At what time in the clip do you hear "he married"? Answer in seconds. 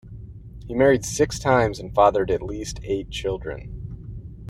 0.67-1.05